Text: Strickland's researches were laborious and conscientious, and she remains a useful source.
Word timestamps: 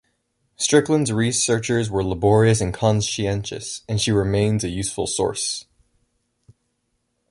Strickland's 0.55 1.11
researches 1.11 1.91
were 1.91 2.03
laborious 2.03 2.59
and 2.59 2.73
conscientious, 2.73 3.83
and 3.87 4.01
she 4.01 4.11
remains 4.11 4.63
a 4.63 4.69
useful 4.69 5.05
source. 5.05 5.65